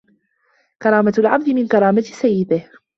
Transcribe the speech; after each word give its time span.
كرامة 0.81 1.13
العبد 1.17 1.49
من 1.49 1.67
كرامة 1.67 2.01
سيده 2.01 2.69